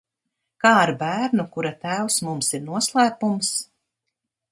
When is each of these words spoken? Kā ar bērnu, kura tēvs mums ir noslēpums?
Kā 0.63 0.69
ar 0.85 0.91
bērnu, 1.01 1.45
kura 1.57 1.71
tēvs 1.83 2.17
mums 2.29 2.49
ir 2.59 2.65
noslēpums? 2.71 3.53